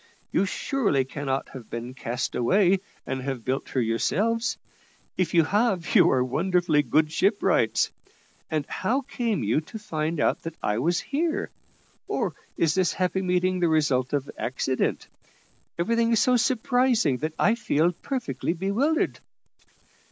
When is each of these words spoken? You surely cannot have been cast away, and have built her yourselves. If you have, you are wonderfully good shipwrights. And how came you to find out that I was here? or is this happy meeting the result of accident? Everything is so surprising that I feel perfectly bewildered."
You 0.31 0.45
surely 0.47 1.05
cannot 1.05 1.49
have 1.49 1.69
been 1.69 1.93
cast 1.93 2.33
away, 2.33 2.79
and 3.05 3.21
have 3.21 3.45
built 3.45 3.69
her 3.69 3.79
yourselves. 3.79 4.57
If 5.15 5.35
you 5.35 5.43
have, 5.43 5.93
you 5.93 6.09
are 6.09 6.23
wonderfully 6.23 6.81
good 6.81 7.11
shipwrights. 7.11 7.91
And 8.49 8.65
how 8.65 9.01
came 9.01 9.43
you 9.43 9.61
to 9.61 9.77
find 9.77 10.19
out 10.19 10.41
that 10.41 10.55
I 10.63 10.79
was 10.79 10.99
here? 11.01 11.51
or 12.07 12.33
is 12.57 12.73
this 12.73 12.93
happy 12.93 13.21
meeting 13.21 13.59
the 13.59 13.67
result 13.69 14.11
of 14.11 14.27
accident? 14.39 15.07
Everything 15.77 16.11
is 16.13 16.19
so 16.19 16.35
surprising 16.35 17.17
that 17.17 17.33
I 17.37 17.53
feel 17.53 17.91
perfectly 17.91 18.53
bewildered." 18.53 19.19